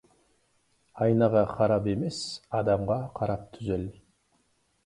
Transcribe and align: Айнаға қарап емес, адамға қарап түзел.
Айнаға 1.05 1.43
қарап 1.59 1.89
емес, 1.93 2.23
адамға 2.63 2.99
қарап 3.21 3.45
түзел. 3.59 3.85